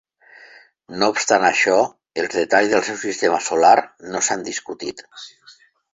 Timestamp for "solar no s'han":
3.49-4.47